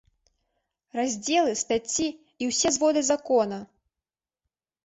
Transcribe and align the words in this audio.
Раздзелы, 0.99 1.53
стацці 1.63 2.07
і 2.09 2.43
ўсе 2.53 2.73
зводы 2.79 3.01
закона! 3.11 3.61